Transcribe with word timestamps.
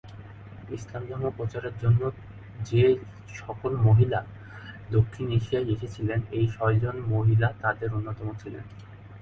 ইসলাম 0.75 1.03
ধর্ম 1.09 1.25
প্রচার 1.37 1.61
করার 1.63 1.75
জন্য 1.83 2.01
যে 2.69 2.83
সকল 3.39 3.71
মহিলা 3.87 4.19
দক্ষিণ 4.91 5.27
এশিয়ায় 5.37 5.69
এসেছিলেন 5.73 6.19
এই 6.37 6.45
ছয়জন 6.55 6.95
মহিলা 7.13 7.47
তাদের 7.61 7.89
অন্যতম 7.97 8.27
ছিলেন। 8.41 8.65